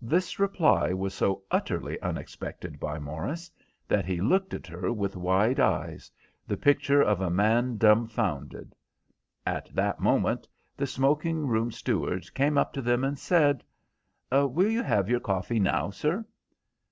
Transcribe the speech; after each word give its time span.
This 0.00 0.38
reply 0.38 0.92
was 0.92 1.12
so 1.12 1.42
utterly 1.50 2.00
unexpected 2.00 2.78
by 2.78 3.00
Morris 3.00 3.50
that 3.88 4.04
he 4.06 4.20
looked 4.20 4.54
at 4.54 4.68
her 4.68 4.92
with 4.92 5.16
wide 5.16 5.58
eyes, 5.58 6.08
the 6.46 6.56
picture 6.56 7.02
of 7.02 7.20
a 7.20 7.30
man 7.30 7.76
dumbfounded. 7.76 8.76
At 9.44 9.66
that 9.74 9.98
moment 9.98 10.46
the 10.76 10.86
smoking 10.86 11.48
room 11.48 11.72
steward 11.72 12.32
came 12.32 12.56
up 12.56 12.72
to 12.74 12.80
them 12.80 13.02
and 13.02 13.18
said— 13.18 13.64
"Will 14.30 14.70
you 14.70 14.84
have 14.84 15.08
your 15.08 15.18
coffee 15.18 15.58
now, 15.58 15.90
sir?" 15.90 16.24